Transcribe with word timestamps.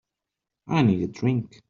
I 0.67 0.81
need 0.81 1.03
a 1.03 1.07
drink. 1.07 1.57